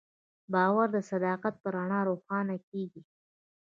[0.53, 3.01] باور د صداقت په رڼا روښانه کېږي.